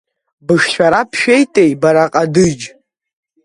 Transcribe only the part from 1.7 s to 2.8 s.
бара ҟадыџь!